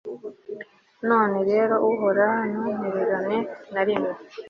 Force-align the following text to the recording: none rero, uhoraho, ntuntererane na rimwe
none 1.09 1.37
rero, 1.49 1.75
uhoraho, 1.91 2.37
ntuntererane 2.51 3.37
na 3.73 3.81
rimwe 3.87 4.11